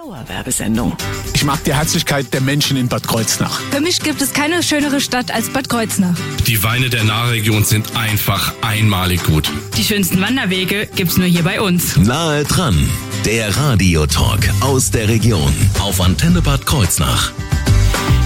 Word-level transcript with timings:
Dauerwerbesendung. 0.00 0.96
Ich 1.34 1.44
mag 1.44 1.62
die 1.64 1.74
Herzlichkeit 1.74 2.32
der 2.32 2.40
Menschen 2.40 2.78
in 2.78 2.88
Bad 2.88 3.06
Kreuznach. 3.06 3.60
Für 3.70 3.82
mich 3.82 4.00
gibt 4.00 4.22
es 4.22 4.32
keine 4.32 4.62
schönere 4.62 4.98
Stadt 4.98 5.30
als 5.30 5.50
Bad 5.50 5.68
Kreuznach. 5.68 6.16
Die 6.46 6.62
Weine 6.62 6.88
der 6.88 7.04
Nahregion 7.04 7.64
sind 7.64 7.94
einfach 7.94 8.54
einmalig 8.62 9.22
gut. 9.24 9.50
Die 9.76 9.84
schönsten 9.84 10.22
Wanderwege 10.22 10.88
gibt's 10.96 11.18
nur 11.18 11.26
hier 11.26 11.42
bei 11.42 11.60
uns. 11.60 11.98
Nahe 11.98 12.44
dran, 12.44 12.88
der 13.26 13.54
Radiotalk 13.54 14.48
aus 14.62 14.90
der 14.90 15.06
Region 15.08 15.52
auf 15.80 16.00
Antenne 16.00 16.40
Bad 16.40 16.64
Kreuznach. 16.64 17.32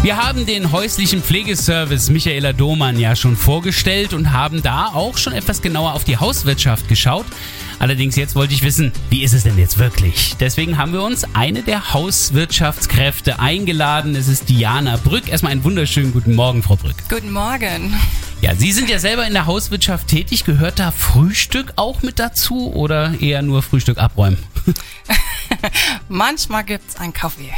Wir 0.03 0.17
haben 0.17 0.47
den 0.47 0.71
häuslichen 0.71 1.23
Pflegeservice 1.23 2.09
Michaela 2.09 2.53
Domann 2.53 3.01
ja 3.01 3.17
schon 3.17 3.37
vorgestellt 3.37 4.13
und 4.13 4.33
haben 4.33 4.63
da 4.63 4.93
auch 4.95 5.19
schon 5.19 5.33
etwas 5.33 5.61
genauer 5.61 5.95
auf 5.95 6.05
die 6.05 6.19
Hauswirtschaft 6.19 6.87
geschaut. 6.89 7.27
Allerdings 7.79 8.17
jetzt 8.17 8.35
wollte 8.35 8.55
ich 8.55 8.63
wissen, 8.63 8.93
wie 9.11 9.23
ist 9.25 9.33
es 9.33 9.43
denn 9.43 9.59
jetzt 9.59 9.79
wirklich? 9.79 10.37
Deswegen 10.41 10.79
haben 10.79 10.93
wir 10.93 11.03
uns 11.03 11.25
eine 11.35 11.63
der 11.63 11.93
Hauswirtschaftskräfte 11.93 13.39
eingeladen. 13.39 14.15
Es 14.15 14.29
ist 14.29 14.49
Diana 14.49 14.97
Brück. 14.97 15.29
Erstmal 15.29 15.53
einen 15.53 15.65
wunderschönen 15.65 16.13
guten 16.13 16.35
Morgen, 16.35 16.63
Frau 16.63 16.77
Brück. 16.77 16.97
Guten 17.09 17.33
Morgen. 17.33 17.95
Ja, 18.41 18.55
Sie 18.55 18.73
sind 18.73 18.91
ja 18.91 18.99
selber 18.99 19.27
in 19.27 19.33
der 19.33 19.47
Hauswirtschaft 19.47 20.09
tätig. 20.09 20.45
Gehört 20.45 20.79
da 20.79 20.91
Frühstück 20.91 21.73
auch 21.77 22.03
mit 22.03 22.19
dazu 22.19 22.73
oder 22.73 23.15
eher 23.21 23.43
nur 23.43 23.63
Frühstück 23.63 23.99
abräumen? 23.99 24.39
Manchmal 26.09 26.65
gibt's 26.65 26.97
einen 26.97 27.13
Kaffee. 27.13 27.51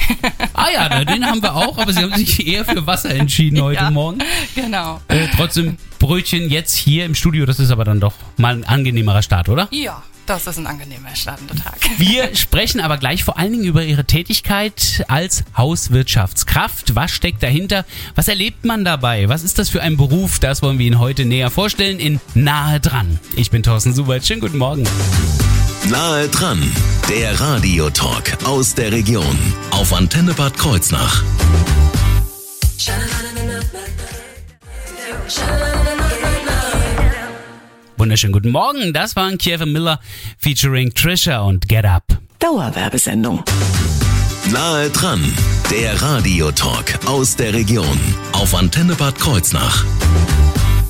Ah 0.55 0.67
ja, 0.73 1.05
den 1.05 1.25
haben 1.27 1.43
wir 1.43 1.55
auch, 1.55 1.79
aber 1.79 1.93
Sie 1.93 2.01
haben 2.03 2.15
sich 2.15 2.47
eher 2.47 2.65
für 2.65 2.87
Wasser 2.87 3.11
entschieden 3.11 3.61
heute 3.61 3.83
Ja. 3.83 3.91
Morgen. 3.91 4.19
Genau. 4.55 5.01
Äh, 5.09 5.29
trotzdem 5.37 5.77
Brötchen 5.99 6.51
jetzt 6.51 6.75
hier 6.75 7.05
im 7.05 7.15
Studio, 7.15 7.47
das 7.47 7.59
ist 7.59 7.71
aber 7.71 7.85
dann 7.85 8.01
doch 8.01 8.15
mal 8.37 8.55
ein 8.55 8.65
angenehmerer 8.65 9.23
Start, 9.23 9.49
oder? 9.49 9.69
Ja, 9.71 10.03
das 10.27 10.47
ist 10.47 10.59
ein 10.59 10.67
angenehmer 10.67 11.15
startender 11.15 11.55
Tag. 11.55 11.79
Wir 11.99 12.35
sprechen 12.35 12.81
aber 12.81 12.99
gleich 12.99 13.23
vor 13.25 13.39
allen 13.39 13.53
Dingen 13.53 13.65
über 13.65 13.85
Ihre 13.85 14.05
Tätigkeit 14.05 15.05
als 15.09 15.45
Hauswirtschaftskraft. 15.57 16.95
Was 16.97 17.13
steckt 17.13 17.43
dahinter? 17.43 17.85
Was 18.15 18.29
erlebt 18.29 18.65
man 18.65 18.85
dabei? 18.85 19.29
Was 19.29 19.45
ist 19.45 19.59
das 19.59 19.69
für 19.69 19.83
ein 19.83 19.97
Beruf? 19.97 20.39
Das 20.41 20.63
wollen 20.63 20.79
wir 20.79 20.87
Ihnen 20.87 20.99
heute 20.99 21.25
näher 21.25 21.51
vorstellen 21.51 21.99
in 22.01 22.21
Nahe 22.35 22.81
dran. 22.81 23.21
Ich 23.37 23.51
bin 23.51 23.63
Thorsten 23.63 23.95
Subert. 23.95 24.27
Schönen 24.27 24.41
guten 24.41 24.59
Morgen. 24.59 24.85
Nahe 25.85 26.29
dran, 26.29 26.61
der 27.09 27.39
Radiotalk 27.39 28.39
aus 28.45 28.75
der 28.75 28.91
Region 28.91 29.39
auf 29.71 29.93
Antenne 29.93 30.35
Bad 30.35 30.59
Kreuznach. 30.59 31.23
Wunderschönen 37.97 38.33
guten 38.33 38.51
Morgen. 38.51 38.93
Das 38.93 39.15
war 39.17 39.31
Kiefer 39.33 39.67
Miller 39.67 40.01
featuring 40.39 40.93
Trisha 40.93 41.41
und 41.41 41.69
Get 41.69 41.85
Up. 41.85 42.05
Dauerwerbesendung. 42.41 43.45
Nahe 44.51 44.91
dran, 44.91 45.33
der 45.71 46.01
Radiotalk 46.01 47.07
aus 47.07 47.37
der 47.37 47.53
Region 47.53 48.01
auf 48.33 48.55
Antenne 48.55 48.95
Bad 48.95 49.19
Kreuznach. 49.19 49.85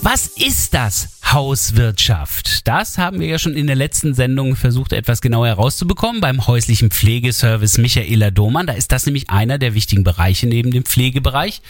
Was 0.02 0.26
ist 0.26 0.74
das 0.74 1.15
Hauswirtschaft? 1.32 2.66
Das 2.66 2.98
haben 2.98 3.20
wir 3.20 3.26
ja 3.26 3.38
schon 3.38 3.54
in 3.54 3.66
der 3.66 3.76
letzten 3.76 4.14
Sendung 4.14 4.56
versucht, 4.56 4.92
etwas 4.92 5.20
genauer 5.20 5.46
herauszubekommen 5.46 6.20
beim 6.20 6.46
häuslichen 6.46 6.90
Pflegeservice 6.90 7.78
Michaela 7.78 8.30
Domann. 8.30 8.66
Da 8.66 8.72
ist 8.74 8.92
das 8.92 9.06
nämlich 9.06 9.30
einer 9.30 9.58
der 9.58 9.74
wichtigen 9.74 10.04
Bereiche 10.04 10.46
neben 10.46 10.70
dem 10.70 10.84
Pflegebereich. 10.84 11.62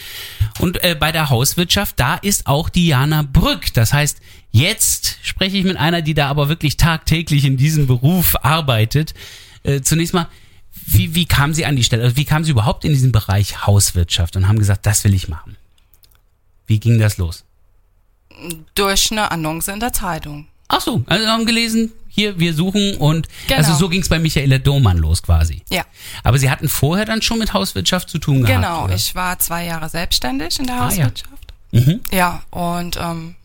Und 0.59 0.83
äh, 0.83 0.95
bei 0.99 1.11
der 1.11 1.29
Hauswirtschaft, 1.29 1.99
da 1.99 2.15
ist 2.15 2.47
auch 2.47 2.69
Diana 2.69 3.23
Brück. 3.23 3.73
Das 3.73 3.93
heißt, 3.93 4.19
jetzt 4.51 5.17
spreche 5.21 5.57
ich 5.57 5.63
mit 5.63 5.77
einer, 5.77 6.01
die 6.01 6.13
da 6.13 6.27
aber 6.27 6.49
wirklich 6.49 6.77
tagtäglich 6.77 7.45
in 7.45 7.57
diesem 7.57 7.87
Beruf 7.87 8.35
arbeitet. 8.43 9.13
Äh, 9.63 9.81
zunächst 9.81 10.13
mal, 10.13 10.27
wie, 10.85 11.15
wie 11.15 11.25
kam 11.25 11.53
sie 11.53 11.65
an 11.65 11.75
die 11.75 11.83
Stelle? 11.83 12.03
Also 12.03 12.17
wie 12.17 12.25
kam 12.25 12.43
sie 12.43 12.51
überhaupt 12.51 12.85
in 12.85 12.93
diesen 12.93 13.11
Bereich 13.11 13.65
Hauswirtschaft 13.65 14.35
und 14.35 14.47
haben 14.47 14.59
gesagt, 14.59 14.85
das 14.85 15.03
will 15.03 15.13
ich 15.13 15.27
machen? 15.27 15.57
Wie 16.67 16.79
ging 16.79 16.99
das 16.99 17.17
los? 17.17 17.43
Durch 18.75 19.11
eine 19.11 19.31
Annonce 19.31 19.69
in 19.69 19.79
der 19.79 19.93
Zeitung. 19.93 20.47
Ach 20.67 20.81
so, 20.81 21.03
also 21.07 21.25
haben 21.27 21.45
gelesen, 21.45 21.91
hier, 22.09 22.39
wir 22.39 22.53
suchen 22.53 22.95
und 22.97 23.27
Genau. 23.47 23.57
also 23.59 23.73
so 23.75 23.89
ging 23.89 24.01
es 24.01 24.09
bei 24.09 24.19
Michaela 24.19 24.57
Domann 24.57 24.97
los 24.97 25.23
quasi. 25.23 25.61
Ja, 25.69 25.83
Aber 26.23 26.37
Sie 26.39 26.49
hatten 26.49 26.67
vorher 26.67 27.05
dann 27.05 27.21
schon 27.21 27.39
mit 27.39 27.53
Hauswirtschaft 27.53 28.09
zu 28.09 28.17
tun 28.19 28.41
gehabt. 28.43 28.55
genau. 28.55 28.83
oder? 28.85 28.95
Ich 28.95 29.15
war 29.15 29.37
zwei 29.39 29.65
Jahre 29.65 29.87
selbstständig 29.89 30.59
in 30.59 30.65
der 30.67 30.75
Ah, 30.75 30.79
ja. 30.79 30.85
Hauswirtschaft. 31.05 31.53
Mhm. 31.71 31.99
Ja, 32.11 32.43
und 32.49 32.97
ähm, 32.99 33.35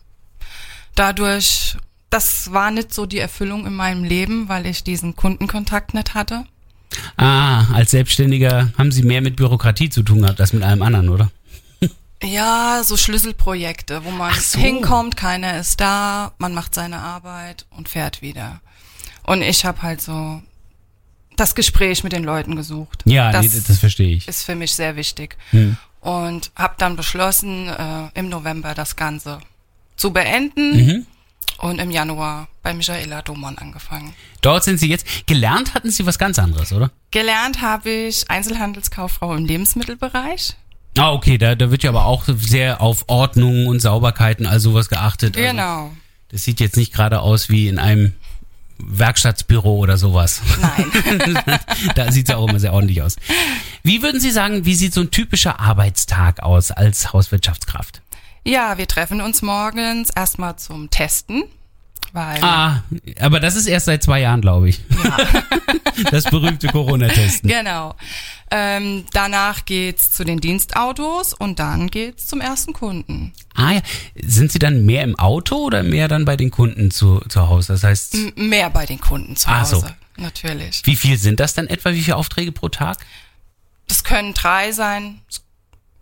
dadurch, 0.95 1.77
das 2.09 2.51
war 2.51 2.71
nicht 2.71 2.93
so 2.93 3.05
die 3.05 3.19
Erfüllung 3.19 3.65
in 3.65 3.75
meinem 3.75 4.03
Leben, 4.03 4.49
weil 4.49 4.65
ich 4.65 4.83
diesen 4.83 5.15
Kundenkontakt 5.15 5.93
nicht 5.93 6.13
hatte. 6.13 6.45
Ah, 7.17 7.65
als 7.73 7.91
Selbstständiger 7.91 8.71
haben 8.77 8.91
Sie 8.91 9.01
mehr 9.03 9.21
mit 9.21 9.35
Bürokratie 9.35 9.89
zu 9.89 10.03
tun 10.03 10.21
gehabt 10.21 10.39
als 10.39 10.53
mit 10.53 10.61
allem 10.63 10.81
anderen, 10.83 11.09
oder? 11.09 11.31
Ja, 12.23 12.81
so 12.83 12.97
Schlüsselprojekte, 12.97 14.03
wo 14.05 14.11
man 14.11 14.33
so. 14.39 14.59
hinkommt, 14.59 15.17
keiner 15.17 15.59
ist 15.59 15.79
da, 15.81 16.33
man 16.37 16.53
macht 16.53 16.73
seine 16.73 16.99
Arbeit 16.99 17.65
und 17.71 17.89
fährt 17.89 18.21
wieder. 18.21 18.61
Und 19.23 19.41
ich 19.41 19.65
habe 19.65 19.81
halt 19.81 20.01
so 20.01 20.41
das 21.35 21.55
Gespräch 21.55 22.03
mit 22.03 22.13
den 22.13 22.23
Leuten 22.23 22.55
gesucht. 22.55 23.01
Ja, 23.05 23.31
das 23.31 23.53
nee, 23.53 23.61
das 23.67 23.79
verstehe 23.79 24.15
ich. 24.15 24.27
ist 24.27 24.43
für 24.43 24.55
mich 24.55 24.73
sehr 24.73 24.95
wichtig. 24.95 25.37
Hm. 25.51 25.77
Und 26.01 26.51
habe 26.55 26.75
dann 26.77 26.95
beschlossen, 26.95 27.69
äh, 27.69 28.09
im 28.13 28.29
November 28.29 28.73
das 28.75 28.95
Ganze 28.95 29.39
zu 29.95 30.11
beenden 30.11 30.75
Mhm. 30.85 31.05
und 31.59 31.79
im 31.79 31.91
Januar 31.91 32.49
bei 32.61 32.73
Michaela 32.73 33.21
Domann 33.21 33.57
angefangen. 33.57 34.13
Dort 34.41 34.63
sind 34.65 34.79
Sie 34.79 34.89
jetzt. 34.89 35.05
Gelernt 35.27 35.73
hatten 35.73 35.89
Sie 35.91 36.05
was 36.05 36.19
ganz 36.19 36.39
anderes, 36.39 36.73
oder? 36.73 36.91
Gelernt 37.11 37.61
habe 37.61 37.89
ich 37.89 38.29
Einzelhandelskauffrau 38.29 39.33
im 39.35 39.45
Lebensmittelbereich. 39.45 40.55
Ah, 40.97 41.11
okay, 41.11 41.37
da, 41.37 41.55
da 41.55 41.71
wird 41.71 41.83
ja 41.83 41.89
aber 41.89 42.05
auch 42.05 42.25
sehr 42.27 42.81
auf 42.81 43.05
Ordnung 43.07 43.67
und 43.67 43.79
Sauberkeit 43.81 44.39
und 44.39 44.45
all 44.45 44.59
sowas 44.59 44.89
geachtet. 44.89 45.35
Also, 45.35 45.47
Genau. 45.49 45.91
das 46.29 46.43
sieht 46.43 46.59
jetzt 46.59 46.77
nicht 46.77 46.93
gerade 46.93 47.21
aus 47.21 47.49
wie 47.49 47.67
in 47.67 47.79
einem 47.79 48.13
Werkstattbüro 48.77 49.77
oder 49.77 49.97
sowas. 49.97 50.41
Nein. 50.61 50.91
da 51.95 52.11
sieht 52.11 52.29
es 52.29 52.35
auch 52.35 52.47
immer 52.47 52.59
sehr 52.59 52.73
ordentlich 52.73 53.01
aus. 53.01 53.15
Wie 53.83 54.01
würden 54.01 54.19
Sie 54.19 54.31
sagen, 54.31 54.65
wie 54.65 54.75
sieht 54.75 54.93
so 54.93 55.01
ein 55.01 55.11
typischer 55.11 55.59
Arbeitstag 55.59 56.41
aus 56.43 56.71
als 56.71 57.13
Hauswirtschaftskraft? 57.13 58.01
Ja, 58.45 58.77
wir 58.77 58.87
treffen 58.87 59.21
uns 59.21 59.41
morgens 59.41 60.09
erstmal 60.09 60.57
zum 60.57 60.89
Testen, 60.89 61.43
weil 62.11 62.43
Ah, 62.43 62.83
aber 63.19 63.39
das 63.39 63.55
ist 63.55 63.67
erst 63.67 63.85
seit 63.85 64.03
zwei 64.03 64.19
Jahren, 64.21 64.41
glaube 64.41 64.69
ich. 64.69 64.81
Das 66.09 66.23
berühmte 66.25 66.67
Corona-Testen. 66.69 67.47
genau. 67.49 67.93
Ähm, 68.55 69.05
danach 69.13 69.65
geht's 69.65 70.11
zu 70.11 70.23
den 70.23 70.39
Dienstautos 70.39 71.33
und 71.33 71.57
dann 71.57 71.89
geht's 71.89 72.27
zum 72.27 72.39
ersten 72.39 72.73
Kunden. 72.73 73.33
Ah 73.55 73.71
ja, 73.71 73.81
sind 74.21 74.51
Sie 74.51 74.59
dann 74.59 74.85
mehr 74.85 75.03
im 75.03 75.17
Auto 75.17 75.55
oder 75.55 75.81
mehr 75.81 76.07
dann 76.07 76.23
bei 76.25 76.37
den 76.37 76.51
Kunden 76.51 76.91
zu, 76.91 77.19
zu 77.29 77.49
Hause? 77.49 77.73
Das 77.73 77.83
heißt, 77.83 78.13
M 78.13 78.31
mehr 78.49 78.69
bei 78.69 78.85
den 78.85 78.99
Kunden 79.01 79.35
zu 79.35 79.47
so. 79.49 79.77
Hause, 79.77 79.95
natürlich. 80.17 80.81
wie 80.85 80.95
viel 80.95 81.17
sind 81.17 81.39
das 81.39 81.55
dann 81.55 81.65
etwa? 81.65 81.93
Wie 81.93 82.01
viele 82.03 82.15
Aufträge 82.15 82.51
pro 82.51 82.69
Tag? 82.69 82.97
Das 83.87 84.03
können 84.03 84.35
drei 84.35 84.71
sein, 84.71 85.21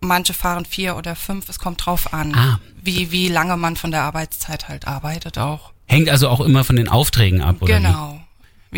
manche 0.00 0.34
fahren 0.34 0.66
vier 0.66 0.96
oder 0.96 1.16
fünf, 1.16 1.48
es 1.48 1.58
kommt 1.58 1.86
drauf 1.86 2.12
an, 2.12 2.34
Ah. 2.34 2.60
wie, 2.82 3.10
wie 3.12 3.28
lange 3.28 3.56
man 3.56 3.76
von 3.76 3.90
der 3.92 4.02
Arbeitszeit 4.02 4.68
halt 4.68 4.86
arbeitet 4.86 5.38
auch. 5.38 5.72
Hängt 5.86 6.10
also 6.10 6.28
auch 6.28 6.40
immer 6.40 6.64
von 6.64 6.76
den 6.76 6.88
Aufträgen 6.88 7.40
ab, 7.40 7.56
oder? 7.62 7.78
genau, 7.78 8.20
wie 8.20 8.21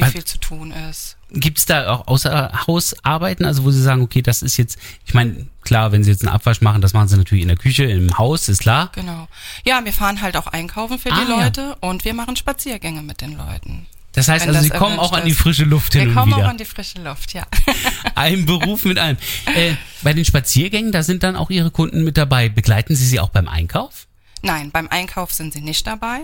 Was- 0.03 0.13
viel 0.13 0.25
zu 0.25 0.39
tun 0.39 0.73
ist. 0.73 1.17
Gibt 1.31 1.59
es 1.59 1.67
da 1.67 1.91
auch 1.91 2.07
außer 2.07 2.67
Hausarbeiten, 2.67 3.45
also 3.45 3.65
wo 3.65 3.71
Sie 3.71 3.83
sagen, 3.83 4.03
okay, 4.03 4.23
das 4.23 4.43
ist 4.43 4.57
jetzt, 4.57 4.79
ich 5.05 5.15
meine, 5.15 5.47
klar, 5.63 5.91
wenn 5.93 6.05
Sie 6.05 6.11
jetzt 6.11 6.23
einen 6.25 6.33
Abwasch 6.35 6.61
machen, 6.61 6.81
das 6.81 6.93
machen 6.93 7.09
Sie 7.09 7.17
natürlich 7.17 7.43
in 7.43 7.49
der 7.49 7.57
Küche, 7.57 7.85
im 7.85 8.17
Haus, 8.19 8.49
ist 8.49 8.61
klar. 8.61 8.91
Genau. 8.95 9.27
Ja, 9.65 9.85
wir 9.85 9.93
fahren 9.93 10.21
halt 10.23 10.37
auch 10.37 10.47
einkaufen 10.49 10.99
für 10.99 11.11
Ah, 11.13 11.25
die 11.25 11.31
ja. 11.31 11.45
Leute 11.45 11.77
und 11.81 12.05
wir 12.05 12.15
machen 12.15 12.37
Spaziergänge 12.37 13.03
mit 13.03 13.21
den 13.21 13.37
Leuten. 13.37 13.87
Das 14.13 14.29
heißt 14.29 14.47
Wenn 14.47 14.55
also, 14.55 14.63
Sie 14.69 14.71
kommen 14.71 14.97
auch 15.01 15.13
an 15.13 15.25
die 15.25 15.35
frische 15.35 15.65
Luft 15.65 15.93
hin 15.95 16.03
Wir 16.03 16.09
und 16.11 16.15
kommen 16.15 16.33
wieder. 16.37 16.45
auch 16.47 16.51
an 16.51 16.57
die 16.59 16.65
frische 16.65 17.03
Luft, 17.03 17.33
ja. 17.33 17.45
Ein 18.15 18.47
Beruf 18.47 18.85
mit 18.85 18.97
einem. 18.99 19.19
Äh, 19.57 19.75
bei 20.03 20.13
den 20.13 20.25
Spaziergängen, 20.25 20.93
da 20.93 21.03
sind 21.03 21.25
dann 21.25 21.35
auch 21.35 21.51
Ihre 21.51 21.73
Kunden 21.73 22.05
mit 22.05 22.17
dabei. 22.17 22.49
Begleiten 22.49 22.95
Sie 22.95 23.05
sie 23.07 23.19
auch 23.19 23.31
beim 23.31 23.49
Einkauf? 23.49 24.07
Nein, 24.43 24.71
beim 24.71 24.87
Einkauf 24.89 25.33
sind 25.33 25.53
sie 25.53 25.63
nicht 25.63 25.85
dabei, 25.89 26.21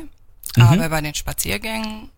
Mhm. 0.57 0.63
aber 0.63 0.89
bei 0.89 1.01
den 1.01 1.15
Spaziergängen, 1.17 2.11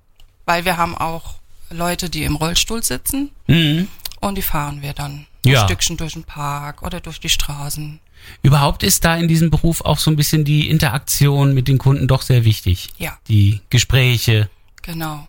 weil 0.45 0.67
wir 0.67 0.77
haben 0.77 0.95
auch 0.95 1.37
Leute, 1.73 2.09
die 2.11 2.25
im 2.25 2.37
Rollstuhl 2.37 2.83
sitzen 2.83 3.31
Mhm. 3.47 3.89
und 4.21 4.37
die 4.37 4.43
fahren 4.43 4.83
wir 4.83 4.93
dann 4.93 5.27
Ja. 5.45 5.63
ein 5.63 5.69
Stückchen 5.69 5.97
durch 5.97 6.13
den 6.15 6.25
Park 6.25 6.83
oder 6.83 7.01
durch 7.01 7.19
die 7.21 7.29
Straßen. 7.29 8.01
Überhaupt 8.43 8.83
ist 8.85 9.05
da 9.05 9.17
in 9.17 9.27
diesem 9.27 9.51
Beruf 9.51 9.81
auch 9.81 9.99
so 9.99 10.11
ein 10.11 10.17
bisschen 10.17 10.45
die 10.45 10.71
Interaktion 10.71 11.55
mit 11.55 11.67
den 11.67 11.79
Kunden 11.79 12.07
doch 12.07 12.23
sehr 12.23 12.45
wichtig. 12.45 12.91
Ja. 12.99 13.19
Die 13.29 13.61
Gespräche. 13.71 14.49
Genau. 14.83 15.27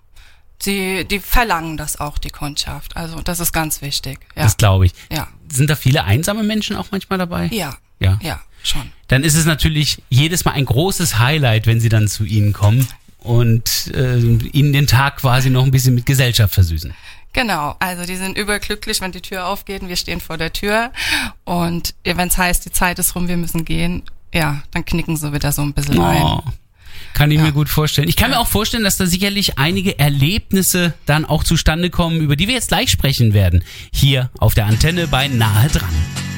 Sie, 0.61 1.03
die 1.05 1.19
verlangen 1.19 1.75
das 1.75 1.99
auch, 1.99 2.17
die 2.19 2.29
Kundschaft. 2.29 2.95
Also 2.95 3.19
das 3.21 3.39
ist 3.39 3.51
ganz 3.51 3.81
wichtig. 3.81 4.19
Ja. 4.35 4.43
Das 4.43 4.57
glaube 4.57 4.85
ich. 4.85 4.93
ja. 5.11 5.27
Sind 5.51 5.69
da 5.69 5.75
viele 5.75 6.03
einsame 6.05 6.43
Menschen 6.43 6.75
auch 6.75 6.87
manchmal 6.91 7.19
dabei? 7.19 7.47
Ja. 7.51 7.75
Ja. 7.99 8.17
Ja, 8.21 8.39
schon. 8.63 8.91
Dann 9.07 9.23
ist 9.23 9.35
es 9.35 9.45
natürlich 9.45 10.01
jedes 10.09 10.45
Mal 10.45 10.51
ein 10.51 10.65
großes 10.65 11.19
Highlight, 11.19 11.67
wenn 11.67 11.79
sie 11.79 11.89
dann 11.89 12.07
zu 12.07 12.23
Ihnen 12.25 12.53
kommen 12.53 12.87
und 13.23 13.91
äh, 13.95 14.17
Ihnen 14.17 14.73
den 14.73 14.87
Tag 14.87 15.17
quasi 15.17 15.49
noch 15.49 15.63
ein 15.63 15.71
bisschen 15.71 15.95
mit 15.95 16.05
Gesellschaft 16.05 16.53
versüßen. 16.53 16.93
Genau, 17.33 17.75
also 17.79 18.05
die 18.05 18.15
sind 18.15 18.37
überglücklich, 18.37 19.01
wenn 19.01 19.11
die 19.11 19.21
Tür 19.21 19.47
aufgeht 19.47 19.81
und 19.81 19.89
wir 19.89 19.95
stehen 19.95 20.21
vor 20.21 20.37
der 20.37 20.53
Tür. 20.53 20.91
Und 21.45 21.95
wenn 22.03 22.27
es 22.27 22.37
heißt, 22.37 22.63
die 22.65 22.71
Zeit 22.71 22.99
ist 22.99 23.15
rum, 23.15 23.27
wir 23.27 23.37
müssen 23.37 23.65
gehen, 23.65 24.03
ja, 24.31 24.61
dann 24.71 24.85
knicken 24.85 25.17
sie 25.17 25.33
wieder 25.33 25.51
so 25.51 25.63
ein 25.63 25.73
bisschen 25.73 25.99
ein. 25.99 26.21
Oh. 26.21 26.43
Kann 27.13 27.31
ich 27.31 27.39
mir 27.39 27.51
gut 27.51 27.69
vorstellen. 27.69 28.07
Ich 28.07 28.15
kann 28.15 28.31
mir 28.31 28.39
auch 28.39 28.47
vorstellen, 28.47 28.83
dass 28.83 28.97
da 28.97 29.05
sicherlich 29.05 29.57
einige 29.59 29.99
Erlebnisse 29.99 30.93
dann 31.05 31.25
auch 31.25 31.43
zustande 31.43 31.89
kommen, 31.89 32.21
über 32.21 32.35
die 32.35 32.47
wir 32.47 32.55
jetzt 32.55 32.69
gleich 32.69 32.89
sprechen 32.89 33.33
werden. 33.33 33.63
Hier 33.91 34.31
auf 34.39 34.53
der 34.53 34.65
Antenne 34.65 35.07
bei 35.07 35.27
Nahe 35.27 35.69
dran. 35.69 36.32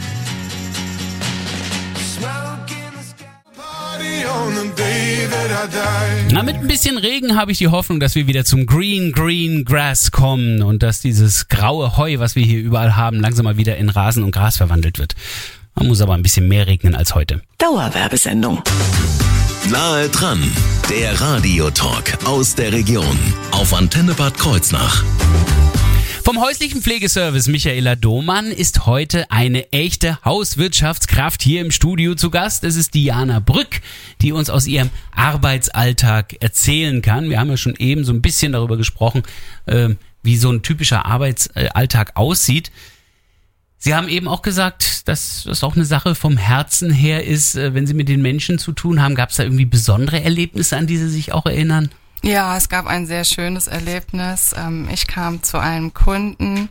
Na, 6.31 6.44
mit 6.44 6.56
ein 6.56 6.68
bisschen 6.68 6.97
Regen 6.97 7.38
habe 7.38 7.51
ich 7.51 7.59
die 7.59 7.69
Hoffnung, 7.69 8.00
dass 8.00 8.15
wir 8.15 8.27
wieder 8.27 8.44
zum 8.44 8.65
Green, 8.65 9.13
Green 9.13 9.63
Grass 9.63 10.12
kommen 10.12 10.62
und 10.62 10.83
dass 10.83 11.00
dieses 11.00 11.47
graue 11.47 11.95
Heu, 11.97 12.19
was 12.19 12.36
wir 12.36 12.44
hier 12.44 12.59
überall 12.59 12.95
haben, 12.95 13.19
langsam 13.19 13.45
mal 13.45 13.57
wieder 13.57 13.77
in 13.77 13.89
Rasen 13.89 14.24
und 14.24 14.31
Gras 14.31 14.57
verwandelt 14.57 15.00
wird. 15.00 15.15
Man 15.75 15.88
muss 15.88 16.01
aber 16.01 16.13
ein 16.13 16.24
bisschen 16.24 16.47
mehr 16.47 16.68
regnen 16.68 16.95
als 16.95 17.15
heute. 17.15 17.42
Dauerwerbesendung. 17.57 18.62
Nahe 19.69 20.09
dran, 20.09 20.44
der 20.89 21.19
Radiotalk 21.21 22.18
aus 22.25 22.56
der 22.56 22.71
Region 22.71 23.18
auf 23.51 23.74
Antenne 23.74 24.13
Bad 24.13 24.38
Kreuznach. 24.38 25.03
Vom 26.25 26.42
häuslichen 26.42 26.81
Pflegeservice 26.81 27.48
Michaela 27.50 27.95
Domann 27.95 28.48
ist 28.48 28.88
heute 28.88 29.30
eine 29.30 29.72
echte 29.72 30.18
Hauswirtschaftskraft 30.25 31.44
hier 31.44 31.62
im 31.62 31.69
Studio 31.69 32.16
zu 32.16 32.31
Gast. 32.31 32.63
Es 32.63 32.75
ist 32.75 32.95
Diana 32.95 33.39
Brück, 33.39 33.80
die 34.24 34.31
uns 34.31 34.50
aus 34.50 34.66
ihrem 34.66 34.89
Arbeitsalltag 35.16 36.42
erzählen 36.42 37.04
kann. 37.04 37.30
Wir 37.30 37.39
haben 37.39 37.51
ja 37.51 37.57
schon 37.57 37.75
eben 37.75 38.04
so 38.04 38.12
ein 38.12 38.24
bisschen 38.24 38.54
darüber 38.54 38.75
gesprochen, 38.75 39.22
äh, 39.68 39.89
wie 40.24 40.36
so 40.36 40.50
ein 40.50 40.63
typischer 40.63 41.06
Arbeitsalltag 41.06 42.13
aussieht. 42.16 42.72
Sie 43.77 43.94
haben 43.94 44.10
eben 44.10 44.27
auch 44.27 44.42
gesagt, 44.42 45.07
dass 45.07 45.44
das 45.44 45.63
auch 45.63 45.75
eine 45.75 45.86
Sache 45.86 46.16
vom 46.16 46.38
Herzen 46.38 46.89
her 46.89 47.24
ist, 47.24 47.54
äh, 47.54 47.75
wenn 47.75 47.86
Sie 47.86 47.94
mit 47.94 48.10
den 48.10 48.24
Menschen 48.24 48.57
zu 48.57 48.72
tun 48.72 49.00
haben. 49.00 49.13
Gab 49.13 49.30
es 49.30 49.36
da 49.36 49.44
irgendwie 49.44 49.66
besondere 49.66 50.24
Erlebnisse, 50.24 50.75
an 50.75 50.88
die 50.88 50.98
Sie 50.98 51.10
sich 51.10 51.33
auch 51.33 51.45
erinnern? 51.45 51.92
Ja, 52.25 52.57
es 52.57 52.69
gab 52.69 52.88
ein 52.88 53.06
sehr 53.06 53.24
schönes 53.24 53.68
Erlebnis. 53.68 54.54
Ähm, 54.57 54.88
Ich 54.92 55.06
kam 55.07 55.44
zu 55.44 55.60
einem 55.60 55.94
Kunden. 55.94 56.69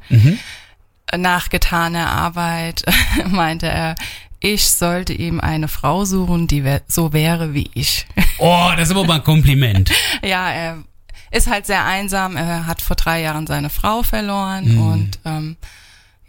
Nach 1.17 1.49
getaner 1.49 2.11
Arbeit 2.11 2.83
meinte 3.29 3.67
er, 3.69 3.95
ich 4.41 4.69
sollte 4.69 5.13
ihm 5.13 5.41
eine 5.41 5.69
Frau 5.69 6.05
suchen, 6.05 6.49
die 6.49 6.65
so 6.89 7.13
wäre 7.13 7.55
wie 7.55 7.71
ich. 7.75 8.07
Oh, 8.39 8.71
das 8.77 8.89
ist 8.89 8.97
aber 8.97 9.05
mal 9.07 9.15
ein 9.17 9.25
Kompliment. 9.25 9.91
ja, 10.25 10.51
er 10.51 10.79
ist 11.31 11.49
halt 11.49 11.67
sehr 11.67 11.85
einsam. 11.85 12.37
Er 12.37 12.67
hat 12.67 12.83
vor 12.83 12.97
drei 12.97 13.23
Jahren 13.23 13.47
seine 13.47 13.71
Frau 13.71 14.03
verloren 14.03 14.77
und 14.79 15.19
ähm, 15.25 15.57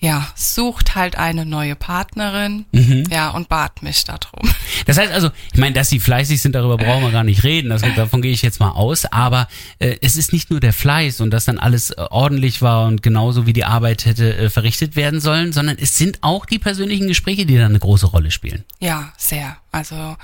ja, 0.06 0.28
sucht 0.36 0.94
halt 0.94 1.18
eine 1.18 1.48
neue 1.48 1.76
Partnerin. 1.76 2.66
Ja, 3.10 3.32
und 3.32 3.50
bat 3.50 3.82
mich 3.82 4.04
darum. 4.04 4.50
Das 4.86 4.98
heißt 5.00 5.12
also, 5.12 5.32
ich 5.52 5.60
meine, 5.60 5.74
dass 5.74 5.90
sie 5.90 6.00
fleißig 6.00 6.42
sind, 6.42 6.54
darüber 6.54 6.78
brauchen 6.78 7.02
wir 7.02 7.12
gar 7.12 7.24
nicht 7.24 7.44
reden. 7.44 7.70
Das, 7.70 7.82
davon 7.96 8.22
gehe 8.22 8.32
ich 8.32 8.42
jetzt 8.42 8.60
mal 8.60 8.72
aus. 8.72 9.06
Aber 9.06 9.48
äh, 9.80 9.96
es 10.02 10.16
ist 10.16 10.32
nicht 10.32 10.52
nur 10.52 10.60
der 10.60 10.74
Fleiß 10.74 11.22
und 11.22 11.32
dass 11.32 11.46
dann 11.46 11.58
alles 11.58 11.92
äh, 11.92 12.06
ordentlich 12.12 12.62
war 12.62 12.86
und 12.86 13.02
genauso 13.02 13.48
wie 13.48 13.54
die 13.54 13.64
Arbeit 13.64 14.06
hätte 14.06 14.36
äh, 14.36 14.50
verrichtet 14.50 14.96
werden 14.96 15.22
sollen, 15.22 15.54
sondern 15.54 15.78
es 15.80 15.98
sind 15.98 16.20
auch 16.22 16.46
die 16.46 16.60
persönlichen 16.60 17.08
Gespräche, 17.08 17.48
die 17.48 17.56
dann 17.56 17.72
eine 17.72 17.80
große 17.80 18.06
Rolle 18.06 18.30
spielen. 18.30 18.64
Ja, 18.80 19.14
sehr. 19.18 19.58
Also 19.72 20.18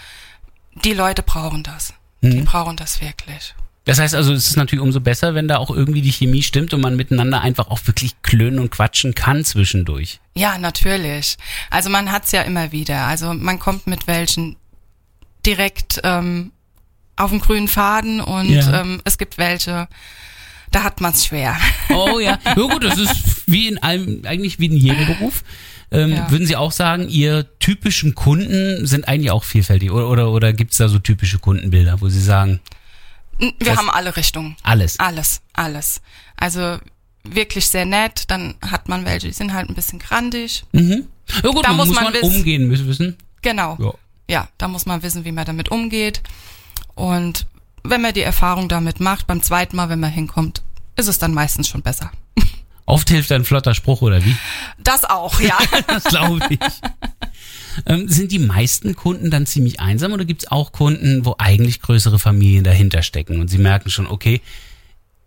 die 0.83 0.93
Leute 0.93 1.23
brauchen 1.23 1.63
das. 1.63 1.93
Die 2.21 2.41
brauchen 2.41 2.77
das 2.77 3.01
wirklich. 3.01 3.55
Das 3.91 3.99
heißt 3.99 4.15
also, 4.15 4.31
es 4.31 4.47
ist 4.47 4.55
natürlich 4.55 4.81
umso 4.81 5.01
besser, 5.01 5.35
wenn 5.35 5.49
da 5.49 5.57
auch 5.57 5.69
irgendwie 5.69 6.01
die 6.01 6.13
Chemie 6.13 6.43
stimmt 6.43 6.73
und 6.73 6.79
man 6.79 6.95
miteinander 6.95 7.41
einfach 7.41 7.67
auch 7.67 7.79
wirklich 7.88 8.13
klönen 8.21 8.57
und 8.59 8.69
quatschen 8.71 9.15
kann 9.15 9.43
zwischendurch. 9.43 10.21
Ja, 10.33 10.57
natürlich. 10.57 11.35
Also 11.69 11.89
man 11.89 12.09
hat's 12.09 12.31
ja 12.31 12.43
immer 12.43 12.71
wieder. 12.71 12.99
Also 13.07 13.33
man 13.33 13.59
kommt 13.59 13.88
mit 13.88 14.07
welchen 14.07 14.55
direkt 15.45 15.99
ähm, 16.05 16.53
auf 17.17 17.31
den 17.31 17.41
grünen 17.41 17.67
Faden 17.67 18.21
und 18.21 18.47
Ja. 18.49 18.79
ähm, 18.79 19.01
es 19.03 19.17
gibt 19.17 19.38
welche, 19.38 19.89
da 20.71 20.83
hat 20.83 21.01
man's 21.01 21.25
schwer. 21.25 21.57
Oh 21.89 22.17
ja. 22.17 22.39
Ja 22.45 22.53
gut, 22.53 22.85
das 22.85 22.97
ist 22.97 23.43
wie 23.47 23.67
in 23.67 23.77
allem, 23.83 24.21
eigentlich 24.25 24.57
wie 24.57 24.67
in 24.67 24.77
jedem 24.77 25.05
Beruf. 25.05 25.43
Ähm, 25.91 26.13
Ja. 26.13 26.31
Würden 26.31 26.47
Sie 26.47 26.55
auch 26.55 26.71
sagen, 26.71 27.09
Ihr 27.09 27.45
typischen 27.59 28.15
Kunden 28.15 28.88
sind 28.88 29.05
eigentlich 29.09 29.31
auch 29.31 29.43
vielfältig 29.43 29.91
oder, 29.91 30.07
oder, 30.09 30.31
oder 30.31 30.53
gibt 30.53 30.71
es 30.71 30.77
da 30.77 30.88
so 30.88 30.97
typische 30.97 31.39
Kundenbilder, 31.39 31.99
wo 31.99 32.07
Sie 32.07 32.21
sagen, 32.21 32.61
Wir 33.41 33.53
Das- 33.59 33.77
haben 33.77 33.89
alle 33.89 34.15
Richtungen. 34.15 34.55
alles? 34.63 34.99
Alles, 34.99 35.41
alles. 35.53 36.01
Also 36.38 36.77
wirklich 37.23 37.67
sehr 37.67 37.85
nett. 37.85 38.25
Dann 38.29 38.55
hat 38.61 38.88
man 38.88 39.05
welche, 39.05 39.27
die 39.27 39.33
sind 39.33 39.53
halt 39.53 39.69
ein 39.69 39.75
bisschen 39.75 39.99
grandig. 39.99 40.63
Mhm. 40.71 41.07
Ja 41.43 41.49
gut, 41.49 41.63
Da 41.65 41.69
man 41.69 41.77
muss 41.77 41.88
muss 41.88 41.95
man 41.95 42.13
man 42.13 42.21
umgehen 42.21 42.67
müssen 42.67 42.88
wissen. 42.88 43.17
Genau. 43.41 43.77
Ja. 43.79 43.93
Ja, 44.29 44.47
da 44.57 44.67
muss 44.67 44.85
man 44.85 45.01
wissen, 45.03 45.25
wie 45.25 45.31
man 45.31 45.45
damit 45.45 45.69
umgeht. 45.69 46.21
Und 46.95 47.47
wenn 47.83 48.01
man 48.01 48.13
die 48.13 48.21
Erfahrung 48.21 48.69
damit 48.69 48.99
macht, 48.99 49.27
beim 49.27 49.41
zweiten 49.41 49.75
Mal, 49.75 49.89
wenn 49.89 49.99
man 49.99 50.11
hinkommt, 50.11 50.61
ist 50.95 51.07
es 51.07 51.19
dann 51.19 51.33
meistens 51.33 51.67
schon 51.67 51.81
besser. 51.81 52.11
Oft 52.85 53.09
hilft 53.09 53.31
ein 53.31 53.45
flotter 53.45 53.73
Spruch 53.73 54.01
oder 54.01 54.23
wie? 54.25 54.35
Das 54.77 55.03
auch, 55.05 55.39
ja. 55.39 55.57
Das 55.88 56.03
glaube 56.05 56.39
ich. 56.49 56.59
ähm, 57.85 58.07
sind 58.07 58.31
die 58.31 58.39
meisten 58.39 58.95
Kunden 58.95 59.31
dann 59.31 59.45
ziemlich 59.45 59.79
einsam 59.79 60.13
oder 60.13 60.25
gibt 60.25 60.44
es 60.44 60.51
auch 60.51 60.71
Kunden, 60.71 61.25
wo 61.25 61.35
eigentlich 61.38 61.81
größere 61.81 62.19
Familien 62.19 62.63
dahinter 62.63 63.01
stecken 63.03 63.39
und 63.39 63.50
Sie 63.50 63.57
merken 63.57 63.89
schon, 63.89 64.07
okay, 64.07 64.41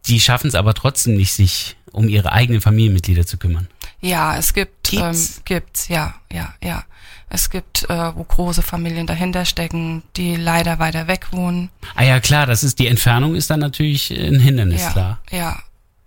die 0.07 0.21
schaffen 0.21 0.49
es 0.49 0.55
aber 0.55 0.75
trotzdem 0.75 1.17
nicht, 1.17 1.33
sich 1.33 1.77
um 1.93 2.09
ihre 2.09 2.33
eigenen 2.33 2.61
Familienmitglieder 2.61 3.27
zu 3.27 3.39
kümmern? 3.39 3.69
Ja, 4.01 4.37
es 4.37 4.53
gibt, 4.53 4.91
Gibt's? 4.91 5.37
ähm, 5.39 5.43
gibt's, 5.45 5.89
ja, 5.89 6.15
ja, 6.33 6.55
ja. 6.63 6.85
Es 7.31 7.51
gibt, 7.51 7.89
äh, 7.89 8.15
wo 8.15 8.23
große 8.23 8.63
Familien 8.63 9.07
dahinter 9.07 9.45
stecken, 9.45 10.03
die 10.17 10.37
leider 10.37 10.79
weiter 10.79 11.09
weg 11.09 11.29
wohnen. 11.33 11.71
Ah 11.95 12.05
ja, 12.05 12.21
klar, 12.21 12.47
das 12.47 12.63
ist 12.63 12.79
die 12.79 12.87
Entfernung 12.87 13.35
ist 13.35 13.51
dann 13.51 13.61
natürlich 13.61 14.11
ein 14.11 14.39
Hindernis, 14.39 14.83
ja, 14.83 14.91
klar. 14.91 15.21
ja. 15.31 15.59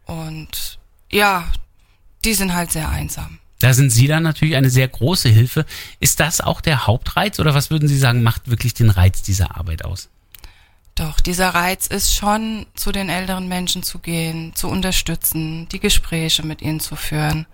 Und 0.05 0.79
ja, 1.11 1.45
die 2.23 2.33
sind 2.33 2.53
halt 2.53 2.71
sehr 2.71 2.87
einsam. 2.89 3.39
Da 3.59 3.73
sind 3.73 3.89
Sie 3.89 4.07
dann 4.07 4.23
natürlich 4.23 4.55
eine 4.55 4.69
sehr 4.69 4.87
große 4.87 5.29
Hilfe. 5.29 5.65
Ist 5.99 6.19
das 6.19 6.41
auch 6.41 6.61
der 6.61 6.85
Hauptreiz 6.85 7.39
oder 7.39 7.53
was 7.55 7.69
würden 7.71 7.87
Sie 7.87 7.97
sagen, 7.97 8.21
macht 8.23 8.49
wirklich 8.49 8.73
den 8.75 8.89
Reiz 8.89 9.21
dieser 9.23 9.57
Arbeit 9.57 9.83
aus? 9.83 10.09
Doch, 10.95 11.19
dieser 11.19 11.49
Reiz 11.49 11.87
ist 11.87 12.13
schon, 12.15 12.65
zu 12.75 12.91
den 12.91 13.09
älteren 13.09 13.47
Menschen 13.47 13.83
zu 13.83 13.99
gehen, 13.99 14.53
zu 14.55 14.67
unterstützen, 14.67 15.67
die 15.69 15.79
Gespräche 15.79 16.43
mit 16.43 16.61
ihnen 16.61 16.79
zu 16.79 16.95
führen. 16.95 17.45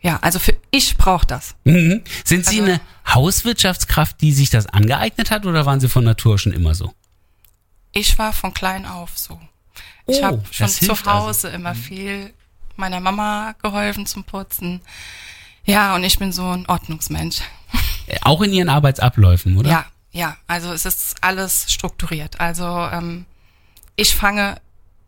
Ja, 0.00 0.18
also 0.22 0.38
für 0.38 0.56
ich 0.70 0.96
brauche 0.96 1.26
das. 1.26 1.56
Mhm. 1.64 2.02
Sind 2.24 2.46
Sie 2.46 2.60
Also- 2.60 2.72
eine 2.72 2.80
Hauswirtschaftskraft, 3.12 4.20
die 4.20 4.32
sich 4.32 4.50
das 4.50 4.66
angeeignet 4.66 5.30
hat 5.32 5.46
oder 5.46 5.66
waren 5.66 5.80
Sie 5.80 5.88
von 5.88 6.04
Natur 6.04 6.38
schon 6.38 6.52
immer 6.52 6.74
so? 6.76 6.92
Ich 7.92 8.18
war 8.18 8.32
von 8.32 8.54
klein 8.54 8.86
auf 8.86 9.18
so. 9.18 9.40
Ich 10.06 10.18
Oh, 10.20 10.22
habe 10.24 10.42
schon 10.52 10.68
zu 10.68 10.94
Hause 11.06 11.48
also. 11.48 11.48
immer 11.48 11.74
viel 11.74 12.32
meiner 12.78 13.00
Mama 13.00 13.54
geholfen 13.62 14.06
zum 14.06 14.24
Putzen. 14.24 14.80
Ja, 15.64 15.94
und 15.94 16.04
ich 16.04 16.18
bin 16.18 16.32
so 16.32 16.46
ein 16.48 16.66
Ordnungsmensch. 16.66 17.40
Äh, 18.06 18.18
Auch 18.22 18.40
in 18.40 18.52
Ihren 18.52 18.68
Arbeitsabläufen, 18.70 19.56
oder? 19.58 19.68
Ja, 19.70 19.84
ja. 20.12 20.36
Also 20.46 20.72
es 20.72 20.86
ist 20.86 21.16
alles 21.22 21.70
strukturiert. 21.70 22.40
Also 22.40 22.64
ähm, 22.64 23.26
ich 23.96 24.14
fange 24.14 24.56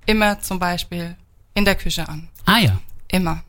immer 0.07 0.41
zum 0.41 0.59
Beispiel 0.59 1.17
in 1.55 1.65
der 1.65 1.77
Küche 1.77 2.09
an. 2.09 2.29
Ah 2.45 2.59
ja. 2.59 2.81
Immer. 3.09 3.43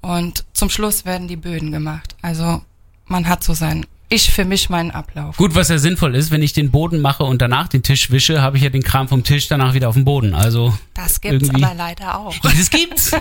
Und 0.00 0.44
zum 0.52 0.70
Schluss 0.70 1.04
werden 1.04 1.26
die 1.28 1.36
Böden 1.36 1.72
gemacht. 1.72 2.14
Also 2.22 2.62
man 3.06 3.28
hat 3.28 3.42
so 3.42 3.54
sein, 3.54 3.86
ich 4.08 4.30
für 4.30 4.44
mich 4.44 4.70
meinen 4.70 4.90
Ablauf. 4.90 5.36
Gut, 5.36 5.54
was 5.54 5.68
ja 5.68 5.78
sinnvoll 5.78 6.14
ist, 6.14 6.30
wenn 6.30 6.42
ich 6.42 6.52
den 6.52 6.70
Boden 6.70 7.00
mache 7.00 7.24
und 7.24 7.42
danach 7.42 7.68
den 7.68 7.82
Tisch 7.82 8.10
wische, 8.10 8.40
habe 8.40 8.56
ich 8.56 8.62
ja 8.62 8.70
den 8.70 8.82
Kram 8.82 9.08
vom 9.08 9.22
Tisch 9.24 9.48
danach 9.48 9.74
wieder 9.74 9.88
auf 9.88 9.94
dem 9.94 10.04
Boden. 10.04 10.34
Also 10.34 10.76
Das 10.94 11.20
gibt's 11.20 11.48
irgendwie- 11.48 11.64
aber 11.64 11.74
leider 11.74 12.18
auch. 12.18 12.34
das 12.42 12.70
gibt's. 12.70 13.12